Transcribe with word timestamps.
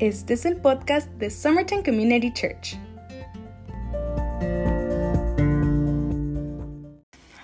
Este 0.00 0.32
es 0.32 0.46
el 0.46 0.56
podcast 0.56 1.10
de 1.18 1.28
Summerton 1.28 1.82
Community 1.82 2.32
Church. 2.32 2.78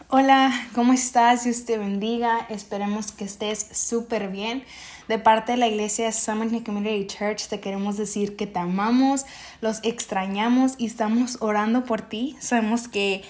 Hola, 0.09 0.55
¿cómo 0.75 0.95
estás? 0.95 1.45
Dios 1.45 1.67
te 1.67 1.77
bendiga. 1.77 2.47
Esperemos 2.49 3.13
que 3.13 3.25
estés 3.25 3.59
súper 3.73 4.31
bien. 4.31 4.65
De 5.07 5.19
parte 5.19 5.53
de 5.53 5.59
la 5.59 5.69
iglesia 5.69 6.11
Summerton 6.11 6.61
Community 6.61 7.07
Church 7.07 7.49
te 7.49 7.61
queremos 7.61 7.99
decir 7.99 8.37
que 8.37 8.47
te 8.47 8.59
amamos, 8.59 9.27
los 9.61 9.81
extrañamos 9.83 10.77
y 10.79 10.87
estamos 10.87 11.37
orando 11.43 11.85
por 11.85 12.01
ti. 12.01 12.37
Sabemos 12.41 12.89
que, 12.89 13.23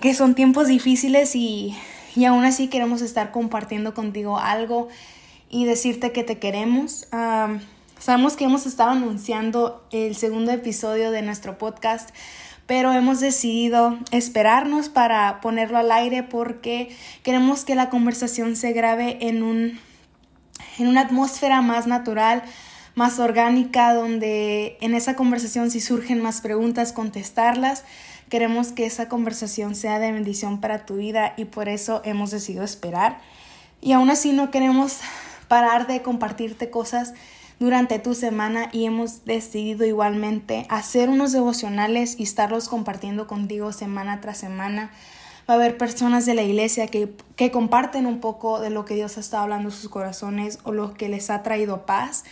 que 0.00 0.14
son 0.14 0.34
tiempos 0.34 0.68
difíciles 0.68 1.36
y, 1.36 1.76
y 2.16 2.24
aún 2.24 2.46
así 2.46 2.68
queremos 2.68 3.02
estar 3.02 3.30
compartiendo 3.30 3.92
contigo 3.92 4.38
algo 4.38 4.88
y 5.50 5.66
decirte 5.66 6.12
que 6.12 6.24
te 6.24 6.38
queremos. 6.38 7.08
Sabemos 8.00 8.34
que 8.34 8.44
hemos 8.44 8.66
estado 8.66 8.90
anunciando 8.90 9.86
el 9.92 10.16
segundo 10.16 10.50
episodio 10.50 11.10
de 11.10 11.22
nuestro 11.22 11.58
podcast, 11.58 12.10
pero 12.66 12.92
hemos 12.92 13.20
decidido 13.20 13.98
esperarnos 14.10 14.88
para 14.88 15.40
ponerlo 15.40 15.78
al 15.78 15.92
aire 15.92 16.22
porque 16.22 16.96
queremos 17.22 17.64
que 17.64 17.74
la 17.74 17.90
conversación 17.90 18.56
se 18.56 18.72
grabe 18.72 19.18
en, 19.28 19.42
un, 19.42 19.78
en 20.78 20.88
una 20.88 21.02
atmósfera 21.02 21.60
más 21.60 21.86
natural, 21.86 22.42
más 22.94 23.18
orgánica, 23.18 23.92
donde 23.92 24.78
en 24.80 24.94
esa 24.94 25.14
conversación 25.14 25.70
si 25.70 25.80
surgen 25.80 26.22
más 26.22 26.40
preguntas, 26.40 26.92
contestarlas. 26.92 27.84
Queremos 28.30 28.72
que 28.72 28.86
esa 28.86 29.08
conversación 29.08 29.74
sea 29.74 29.98
de 29.98 30.12
bendición 30.12 30.60
para 30.60 30.86
tu 30.86 30.96
vida 30.96 31.34
y 31.36 31.46
por 31.46 31.68
eso 31.68 32.00
hemos 32.04 32.30
decidido 32.30 32.64
esperar. 32.64 33.20
Y 33.80 33.92
aún 33.92 34.10
así 34.10 34.32
no 34.32 34.50
queremos 34.50 34.98
parar 35.48 35.86
de 35.86 36.00
compartirte 36.02 36.70
cosas 36.70 37.14
durante 37.60 37.98
tu 37.98 38.14
semana 38.14 38.70
y 38.72 38.86
hemos 38.86 39.26
decidido 39.26 39.84
igualmente 39.86 40.66
hacer 40.70 41.10
unos 41.10 41.30
devocionales 41.30 42.18
y 42.18 42.22
estarlos 42.22 42.68
compartiendo 42.68 43.26
contigo 43.26 43.72
semana 43.72 44.20
tras 44.22 44.38
semana. 44.38 44.90
Va 45.48 45.54
a 45.54 45.56
haber 45.56 45.76
personas 45.76 46.24
de 46.24 46.34
la 46.34 46.42
iglesia 46.42 46.86
que, 46.86 47.14
que 47.36 47.50
comparten 47.50 48.06
un 48.06 48.20
poco 48.20 48.60
de 48.60 48.70
lo 48.70 48.86
que 48.86 48.94
Dios 48.94 49.18
ha 49.18 49.20
estado 49.20 49.42
hablando 49.42 49.68
en 49.68 49.74
sus 49.74 49.90
corazones 49.90 50.58
o 50.64 50.72
lo 50.72 50.94
que 50.94 51.10
les 51.10 51.28
ha 51.28 51.42
traído 51.42 51.84
paz. 51.84 52.24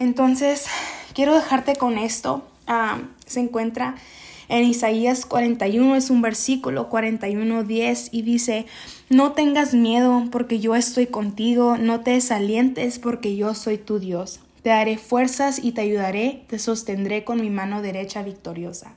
Entonces, 0.00 0.66
quiero 1.14 1.34
dejarte 1.34 1.76
con 1.76 1.96
esto. 1.96 2.44
Ah, 2.66 2.98
se 3.26 3.40
encuentra 3.40 3.94
en 4.48 4.64
Isaías 4.64 5.24
41 5.24 5.96
es 5.96 6.10
un 6.10 6.20
versículo 6.20 6.88
41, 6.88 7.64
10 7.64 8.08
y 8.12 8.22
dice, 8.22 8.66
no 9.08 9.32
tengas 9.32 9.72
miedo 9.72 10.24
porque 10.30 10.60
yo 10.60 10.74
estoy 10.74 11.06
contigo, 11.06 11.78
no 11.78 12.00
te 12.00 12.10
desalientes 12.10 12.98
porque 12.98 13.36
yo 13.36 13.54
soy 13.54 13.78
tu 13.78 13.98
Dios. 13.98 14.40
Te 14.64 14.70
daré 14.70 14.96
fuerzas 14.96 15.60
y 15.62 15.72
te 15.72 15.82
ayudaré, 15.82 16.42
te 16.48 16.58
sostendré 16.58 17.22
con 17.22 17.38
mi 17.38 17.50
mano 17.50 17.82
derecha 17.82 18.22
victoriosa. 18.22 18.94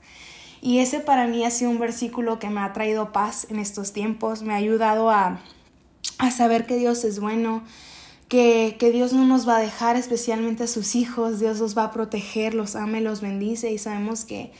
Y 0.61 0.79
ese 0.79 1.01
para 1.01 1.27
mí 1.27 1.43
ha 1.43 1.51
sido 1.51 1.69
un 1.69 1.77
versículo 1.77 2.39
que 2.39 2.49
me 2.49 2.61
ha 2.61 2.71
traído 2.71 3.11
paz 3.11 3.45
en 3.49 3.59
estos 3.59 3.91
tiempos, 3.91 4.43
me 4.43 4.53
ha 4.53 4.55
ayudado 4.55 5.09
a, 5.09 5.41
a 6.19 6.31
saber 6.31 6.65
que 6.65 6.77
Dios 6.77 7.03
es 7.03 7.19
bueno, 7.19 7.63
que, 8.29 8.77
que, 8.79 8.91
Dios 8.91 9.11
no 9.11 9.25
nos 9.25 9.45
va 9.45 9.57
a 9.57 9.59
dejar, 9.59 9.97
especialmente 9.97 10.63
a 10.63 10.67
sus 10.67 10.95
hijos, 10.95 11.41
Dios 11.41 11.59
los 11.59 11.77
va 11.77 11.83
a 11.83 11.91
proteger, 11.91 12.53
los 12.53 12.77
ama 12.77 12.99
y 12.99 13.01
los 13.01 13.19
bendice 13.19 13.69
y 13.69 13.77
sabemos 13.77 14.23
que 14.23 14.53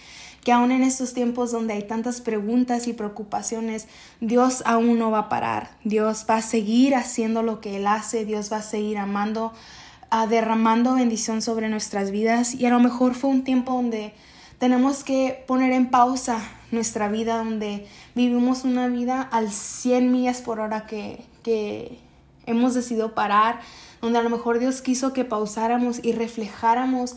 que 0.47 0.53
aún 0.53 0.71
en 0.71 0.81
estos 0.81 1.13
tiempos 1.13 1.51
donde 1.51 1.73
hay 1.73 1.83
tantas 1.83 2.21
preguntas 2.21 2.87
y 2.87 2.93
preocupaciones, 2.93 3.89
Dios 4.21 4.63
aún 4.65 4.97
no 4.97 5.11
va 5.11 5.19
a 5.19 5.29
parar. 5.29 5.71
Dios 5.83 6.25
va 6.29 6.35
a 6.35 6.41
seguir 6.41 6.95
haciendo 6.95 7.43
lo 7.43 7.59
que 7.59 7.75
Él 7.75 7.85
hace, 7.85 8.23
Dios 8.23 8.49
va 8.49 8.59
a 8.59 8.61
seguir 8.61 8.97
amando, 8.97 9.51
ah, 10.09 10.27
derramando 10.27 10.95
bendición 10.95 11.41
sobre 11.41 11.69
nuestras 11.69 12.11
vidas 12.11 12.53
y 12.53 12.65
a 12.65 12.69
lo 12.69 12.79
mejor 12.79 13.15
fue 13.15 13.29
un 13.29 13.43
tiempo 13.43 13.73
donde 13.73 14.13
tenemos 14.59 15.03
que 15.03 15.43
poner 15.47 15.71
en 15.71 15.89
pausa 15.89 16.39
nuestra 16.71 17.07
vida, 17.07 17.37
donde 17.37 17.87
vivimos 18.15 18.63
una 18.63 18.87
vida 18.87 19.21
al 19.21 19.51
100 19.51 20.11
millas 20.11 20.41
por 20.41 20.59
hora 20.59 20.85
que, 20.85 21.23
que 21.43 21.99
hemos 22.45 22.73
decidido 22.73 23.13
parar, 23.13 23.59
donde 24.01 24.19
a 24.19 24.23
lo 24.23 24.29
mejor 24.29 24.59
Dios 24.59 24.81
quiso 24.81 25.13
que 25.13 25.25
pausáramos 25.25 26.03
y 26.03 26.13
reflejáramos. 26.13 27.15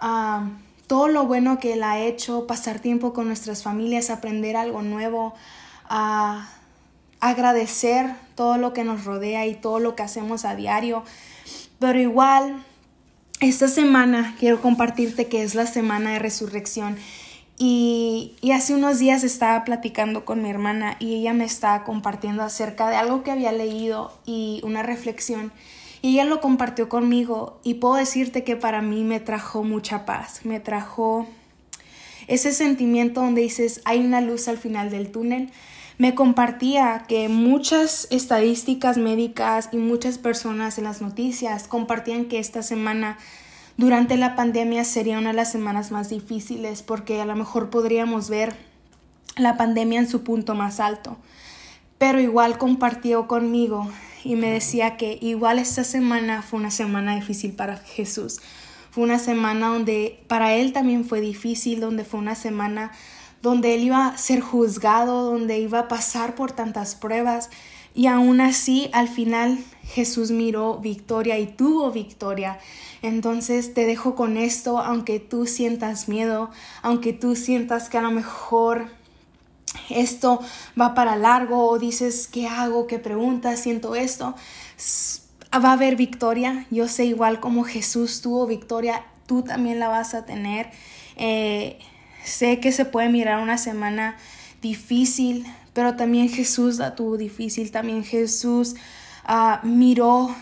Ah, 0.00 0.48
todo 0.86 1.06
lo 1.06 1.26
bueno 1.26 1.60
que 1.60 1.74
Él 1.74 1.84
ha 1.84 2.00
hecho, 2.00 2.48
pasar 2.48 2.80
tiempo 2.80 3.12
con 3.12 3.28
nuestras 3.28 3.62
familias, 3.62 4.10
aprender 4.10 4.56
algo 4.56 4.82
nuevo, 4.82 5.34
a 5.88 6.48
agradecer 7.20 8.14
todo 8.34 8.58
lo 8.58 8.72
que 8.72 8.82
nos 8.82 9.04
rodea 9.04 9.46
y 9.46 9.54
todo 9.54 9.78
lo 9.78 9.94
que 9.94 10.02
hacemos 10.02 10.44
a 10.44 10.56
diario. 10.56 11.04
Pero 11.80 11.98
igual, 11.98 12.62
esta 13.40 13.66
semana 13.66 14.36
quiero 14.38 14.60
compartirte 14.60 15.28
que 15.28 15.42
es 15.42 15.54
la 15.54 15.66
semana 15.66 16.12
de 16.12 16.18
resurrección. 16.18 16.96
Y, 17.56 18.34
y, 18.40 18.52
hace 18.52 18.74
unos 18.74 18.98
días 18.98 19.24
estaba 19.24 19.64
platicando 19.64 20.24
con 20.24 20.42
mi 20.42 20.48
hermana 20.48 20.96
y 20.98 21.16
ella 21.16 21.34
me 21.34 21.44
estaba 21.44 21.84
compartiendo 21.84 22.42
acerca 22.42 22.88
de 22.88 22.96
algo 22.96 23.22
que 23.22 23.30
había 23.30 23.52
leído 23.52 24.12
y 24.24 24.60
una 24.62 24.82
reflexión. 24.82 25.52
Y 26.02 26.12
ella 26.12 26.24
lo 26.24 26.40
compartió 26.40 26.88
conmigo 26.88 27.60
y 27.62 27.74
puedo 27.74 27.96
decirte 27.96 28.44
que 28.44 28.56
para 28.56 28.80
mí 28.80 29.02
me 29.02 29.20
trajo 29.20 29.62
mucha 29.62 30.06
paz, 30.06 30.40
me 30.44 30.60
trajo 30.60 31.26
ese 32.28 32.52
sentimiento 32.52 33.20
donde 33.20 33.42
dices 33.42 33.80
hay 33.84 34.00
una 34.00 34.20
luz 34.20 34.48
al 34.48 34.56
final 34.56 34.90
del 34.90 35.10
túnel. 35.10 35.50
Me 36.00 36.14
compartía 36.14 37.04
que 37.06 37.28
muchas 37.28 38.08
estadísticas 38.10 38.96
médicas 38.96 39.68
y 39.70 39.76
muchas 39.76 40.16
personas 40.16 40.78
en 40.78 40.84
las 40.84 41.02
noticias 41.02 41.68
compartían 41.68 42.24
que 42.24 42.38
esta 42.38 42.62
semana 42.62 43.18
durante 43.76 44.16
la 44.16 44.34
pandemia 44.34 44.84
sería 44.84 45.18
una 45.18 45.32
de 45.32 45.36
las 45.36 45.52
semanas 45.52 45.90
más 45.90 46.08
difíciles 46.08 46.82
porque 46.82 47.20
a 47.20 47.26
lo 47.26 47.36
mejor 47.36 47.68
podríamos 47.68 48.30
ver 48.30 48.54
la 49.36 49.58
pandemia 49.58 50.00
en 50.00 50.08
su 50.08 50.24
punto 50.24 50.54
más 50.54 50.80
alto. 50.80 51.18
Pero 51.98 52.18
igual 52.18 52.56
compartió 52.56 53.28
conmigo 53.28 53.86
y 54.24 54.36
me 54.36 54.50
decía 54.50 54.96
que 54.96 55.18
igual 55.20 55.58
esta 55.58 55.84
semana 55.84 56.40
fue 56.40 56.60
una 56.60 56.70
semana 56.70 57.14
difícil 57.14 57.52
para 57.52 57.76
Jesús. 57.76 58.40
Fue 58.90 59.04
una 59.04 59.18
semana 59.18 59.68
donde 59.68 60.24
para 60.28 60.54
él 60.54 60.72
también 60.72 61.04
fue 61.04 61.20
difícil, 61.20 61.78
donde 61.78 62.06
fue 62.06 62.20
una 62.20 62.36
semana 62.36 62.90
donde 63.42 63.74
él 63.74 63.84
iba 63.84 64.08
a 64.08 64.18
ser 64.18 64.40
juzgado, 64.40 65.30
donde 65.30 65.58
iba 65.58 65.80
a 65.80 65.88
pasar 65.88 66.34
por 66.34 66.52
tantas 66.52 66.94
pruebas 66.94 67.50
y 67.94 68.06
aún 68.06 68.40
así 68.40 68.88
al 68.92 69.08
final 69.08 69.58
Jesús 69.84 70.30
miró 70.30 70.78
victoria 70.78 71.38
y 71.38 71.46
tuvo 71.46 71.90
victoria. 71.90 72.58
Entonces 73.02 73.74
te 73.74 73.86
dejo 73.86 74.14
con 74.14 74.36
esto, 74.36 74.78
aunque 74.78 75.18
tú 75.18 75.46
sientas 75.46 76.08
miedo, 76.08 76.50
aunque 76.82 77.12
tú 77.12 77.34
sientas 77.34 77.88
que 77.88 77.98
a 77.98 78.02
lo 78.02 78.10
mejor 78.10 78.88
esto 79.88 80.40
va 80.80 80.94
para 80.94 81.16
largo 81.16 81.68
o 81.68 81.78
dices, 81.78 82.28
¿qué 82.28 82.46
hago? 82.46 82.86
¿Qué 82.86 82.98
preguntas? 82.98 83.60
Siento 83.60 83.94
esto. 83.94 84.34
Va 85.52 85.70
a 85.70 85.72
haber 85.72 85.96
victoria. 85.96 86.66
Yo 86.70 86.88
sé 86.88 87.06
igual 87.06 87.40
como 87.40 87.64
Jesús 87.64 88.20
tuvo 88.20 88.46
victoria, 88.46 89.04
tú 89.26 89.42
también 89.42 89.78
la 89.78 89.88
vas 89.88 90.14
a 90.14 90.26
tener. 90.26 90.70
Eh, 91.16 91.78
sé 92.30 92.60
que 92.60 92.72
se 92.72 92.84
puede 92.84 93.08
mirar 93.08 93.42
una 93.42 93.58
semana 93.58 94.16
difícil, 94.62 95.46
pero 95.72 95.96
también 95.96 96.28
Jesús 96.28 96.78
la 96.78 96.94
tuvo 96.94 97.16
difícil. 97.16 97.70
También 97.70 98.04
Jesús 98.04 98.76
uh, 99.28 99.66
miró 99.66 100.34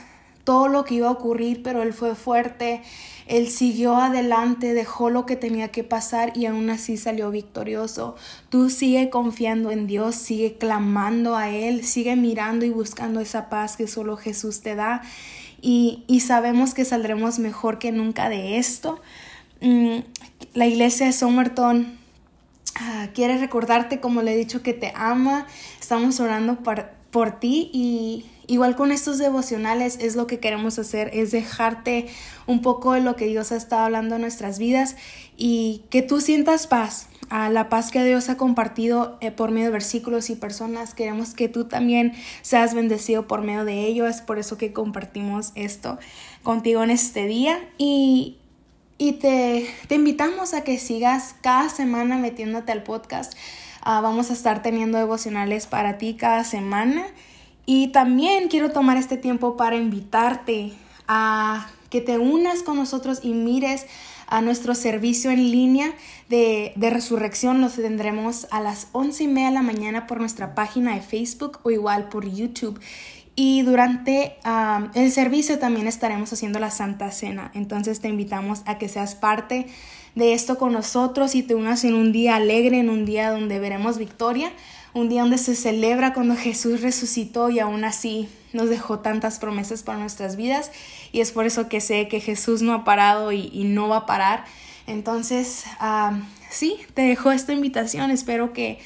todo 0.44 0.69
lo 0.69 0.84
que 0.84 0.94
iba 0.94 1.09
a 1.09 1.12
ocurrir, 1.12 1.62
pero 1.62 1.82
él 1.82 1.93
fue 1.93 2.15
fuerte, 2.15 2.81
él 3.26 3.49
siguió 3.49 3.97
adelante, 3.97 4.72
dejó 4.72 5.10
lo 5.10 5.26
que 5.26 5.37
tenía 5.37 5.69
que 5.69 5.84
pasar 5.84 6.32
y 6.34 6.47
aún 6.47 6.71
así 6.71 6.97
salió 6.97 7.31
victorioso. 7.31 8.16
Tú 8.49 8.70
sigue 8.70 9.10
confiando 9.10 9.70
en 9.70 9.87
Dios, 9.87 10.15
sigue 10.15 10.56
clamando 10.56 11.37
a 11.37 11.50
Él, 11.50 11.84
sigue 11.84 12.16
mirando 12.16 12.65
y 12.65 12.70
buscando 12.70 13.20
esa 13.20 13.50
paz 13.50 13.76
que 13.76 13.87
solo 13.87 14.16
Jesús 14.16 14.62
te 14.62 14.75
da 14.75 15.03
y, 15.60 16.05
y 16.06 16.20
sabemos 16.20 16.73
que 16.73 16.87
saldremos 16.87 17.38
mejor 17.38 17.79
que 17.79 17.93
nunca 17.93 18.31
de 18.31 18.56
esto. 18.56 19.02
La 20.58 20.66
iglesia 20.66 21.06
de 21.06 21.12
Somerton 21.12 21.87
ah, 22.75 23.10
quiere 23.14 23.38
recordarte, 23.38 24.00
como 24.00 24.22
le 24.22 24.32
he 24.32 24.37
dicho, 24.37 24.60
que 24.60 24.75
te 24.75 24.93
ama. 24.96 25.46
Estamos 25.78 26.19
orando 26.19 26.56
por, 26.64 26.87
por 27.12 27.38
ti 27.38 27.70
y 27.72 28.26
igual 28.49 28.75
con 28.75 28.90
estos 28.90 29.19
devocionales 29.19 29.99
es 30.00 30.16
lo 30.16 30.26
que 30.26 30.40
queremos 30.40 30.76
hacer, 30.81 31.12
es 31.12 31.31
dejarte 31.31 32.08
un 32.49 32.60
poco 32.60 32.94
de 32.94 33.00
lo 33.02 33.14
que 33.14 33.26
Dios 33.26 33.52
ha 33.52 33.56
estado 33.56 33.82
hablando 33.82 34.16
en 34.16 34.22
nuestras 34.22 34.58
vidas 34.58 34.96
y 35.37 35.84
que 35.90 36.02
tú 36.02 36.20
sientas 36.20 36.66
paz. 36.66 37.06
La 37.31 37.69
paz 37.69 37.93
que 37.93 38.02
Dios 38.02 38.28
ha 38.28 38.37
compartido 38.37 39.16
eh, 39.20 39.31
por 39.31 39.52
medio 39.52 39.66
de 39.66 39.72
versículos 39.75 40.28
y 40.28 40.34
personas, 40.34 40.93
queremos 40.93 41.34
que 41.34 41.46
tú 41.46 41.66
también 41.66 42.14
seas 42.43 42.75
bendecido 42.75 43.28
por 43.28 43.43
medio 43.43 43.64
de 43.64 43.87
ello. 43.87 44.08
Es 44.08 44.22
por 44.22 44.40
eso 44.40 44.58
que 44.58 44.72
compartimos 44.72 45.52
esto 45.55 46.00
contigo 46.43 46.82
en 46.82 46.90
este 46.90 47.26
día. 47.26 47.60
Y, 47.78 48.38
y 48.99 49.12
te, 49.12 49.73
te 49.87 49.95
invitamos 49.95 50.53
a 50.55 50.65
que 50.65 50.79
sigas 50.79 51.37
cada 51.41 51.69
semana 51.69 52.19
metiéndote 52.19 52.73
al 52.73 52.83
podcast. 52.83 53.35
Ah, 53.83 54.00
vamos 54.00 54.31
a 54.31 54.33
estar 54.33 54.61
teniendo 54.62 54.99
devocionales 54.99 55.67
para 55.67 55.97
ti 55.97 56.15
cada 56.15 56.45
semana. 56.45 57.06
Y 57.65 57.89
también 57.89 58.49
quiero 58.49 58.71
tomar 58.71 58.97
este 58.97 59.17
tiempo 59.17 59.56
para 59.56 59.77
invitarte 59.77 60.73
a 61.06 61.69
que 61.91 62.00
te 62.00 62.19
unas 62.19 62.62
con 62.62 62.77
nosotros 62.77 63.21
y 63.23 63.33
mires 63.33 63.87
A 64.27 64.43
nuestro 64.43 64.75
servicio 64.75 65.31
en 65.31 65.51
línea 65.51 65.94
de, 66.29 66.75
resurrección 66.77 67.62
lo 67.62 67.71
tendremos 67.71 68.47
a 68.51 68.61
las 68.61 68.89
once 68.93 69.25
y 69.25 69.29
media 69.29 69.49
de 69.49 69.55
la 69.55 69.62
mañana 69.62 70.06
por 70.06 70.21
nuestra 70.21 70.55
página 70.55 70.94
de 70.94 71.01
Facebook 71.01 71.61
o 71.62 71.71
igual 71.71 72.11
por 72.11 72.29
YouTube. 72.29 72.79
Y 73.40 73.62
durante 73.62 74.37
el 74.96 75.12
servicio 75.12 75.61
también 75.61 75.87
estaremos 75.87 76.32
haciendo 76.32 76.58
la 76.58 76.73
Santa 76.73 77.12
Cena. 77.12 77.52
Entonces 77.55 78.00
te 78.00 78.08
invitamos 78.08 78.62
a 78.67 78.79
que 78.79 78.88
seas 78.88 79.14
parte 79.14 79.69
de 80.17 80.32
esto 80.32 80.58
con 80.58 80.73
nosotros 80.73 81.37
y 81.37 81.44
te 81.44 81.55
unas 81.55 81.85
en 81.85 81.94
un 81.94 82.11
día 82.11 82.35
alegre, 82.35 82.81
en 82.81 82.90
un 82.90 83.05
día 83.05 83.31
donde 83.31 83.61
veremos 83.61 83.96
victoria, 83.96 84.50
un 84.93 85.08
día 85.08 85.20
donde 85.20 85.38
se 85.38 85.55
celebra 85.55 86.14
cuando 86.14 86.35
Jesús 86.35 86.81
resucitó 86.81 87.49
y 87.49 87.61
aún 87.61 87.85
así 87.85 88.29
nos 88.52 88.70
dejó 88.70 88.99
tantas 88.99 89.38
promesas 89.38 89.84
para 89.84 90.00
nuestras 90.00 90.34
vidas. 90.34 90.73
Y 91.12 91.20
es 91.20 91.31
por 91.31 91.46
eso 91.46 91.69
que 91.69 91.81
sé 91.81 92.08
que 92.08 92.19
Jesús 92.19 92.62
no 92.62 92.73
ha 92.73 92.82
parado 92.82 93.31
y, 93.31 93.62
no 93.62 93.87
va 93.87 93.99
a 93.99 94.06
parar. 94.06 94.46
Entonces, 94.88 95.62
sí, 96.50 96.76
te 96.93 97.02
dejo 97.02 97.31
esta 97.31 97.52
invitación. 97.52 98.11
Espero 98.11 98.52
que, 98.52 98.81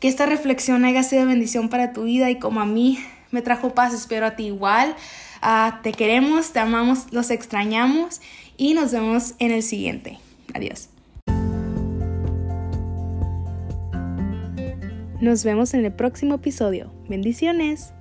que 0.00 0.08
esta 0.08 0.26
reflexión 0.26 0.84
haya 0.84 1.04
sido 1.04 1.24
bendición 1.24 1.68
para 1.68 1.92
tu 1.92 2.02
vida 2.02 2.30
y 2.30 2.40
como 2.40 2.60
a 2.60 2.66
mí 2.66 2.98
me 3.32 3.42
trajo 3.42 3.74
paz, 3.74 3.92
espero 3.92 4.26
a 4.26 4.36
ti 4.36 4.44
igual. 4.46 4.94
Ah, 5.40 5.80
te 5.82 5.92
queremos, 5.92 6.52
te 6.52 6.60
amamos, 6.60 7.12
los 7.12 7.30
extrañamos 7.30 8.20
y 8.56 8.74
nos 8.74 8.92
vemos 8.92 9.34
en 9.40 9.50
el 9.50 9.62
siguiente. 9.62 10.20
Adiós. 10.54 10.88
Nos 15.20 15.44
vemos 15.44 15.74
en 15.74 15.84
el 15.84 15.92
próximo 15.92 16.34
episodio. 16.34 16.92
Bendiciones. 17.08 17.92